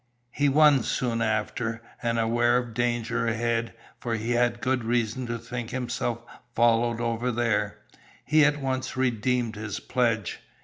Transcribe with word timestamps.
He 0.31 0.49
won 0.49 0.81
soon 0.81 1.21
after, 1.21 1.79
and 2.01 2.17
aware 2.17 2.57
of 2.57 2.73
danger 2.73 3.27
ahead, 3.27 3.75
for 3.99 4.15
he 4.15 4.31
had 4.31 4.59
good 4.59 4.83
reason 4.83 5.27
to 5.27 5.37
think 5.37 5.69
himself 5.69 6.23
followed 6.55 6.99
over 6.99 7.31
there, 7.31 7.77
he 8.25 8.43
at 8.43 8.59
once 8.59 8.97
redeemed 8.97 9.55
his 9.55 9.79
pledge. 9.79 10.39